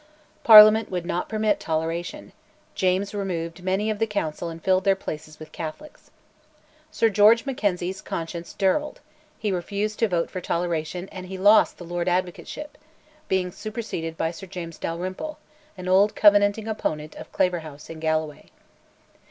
Parliament 0.43 0.89
would 0.89 1.05
not 1.05 1.29
permit 1.29 1.59
toleration; 1.59 2.31
James 2.73 3.13
removed 3.13 3.61
many 3.63 3.87
of 3.91 3.99
the 3.99 4.07
Council 4.07 4.49
and 4.49 4.63
filled 4.63 4.83
their 4.83 4.95
places 4.95 5.37
with 5.37 5.51
Catholics. 5.51 6.09
Sir 6.89 7.07
George 7.07 7.45
Mackenzie's 7.45 8.01
conscience 8.01 8.55
"dirled"; 8.57 8.99
he 9.37 9.51
refused 9.51 9.99
to 9.99 10.07
vote 10.07 10.31
for 10.31 10.41
toleration 10.41 11.07
and 11.11 11.27
he 11.27 11.37
lost 11.37 11.77
the 11.77 11.83
Lord 11.85 12.09
Advocateship, 12.09 12.79
being 13.27 13.51
superseded 13.51 14.17
by 14.17 14.31
Sir 14.31 14.47
James 14.47 14.79
Dalrymple, 14.79 15.37
an 15.77 15.87
old 15.87 16.15
Covenanting 16.15 16.67
opponent 16.67 17.13
of 17.13 17.31
Claverhouse 17.31 17.87
in 17.87 17.99
Galloway. 17.99 18.47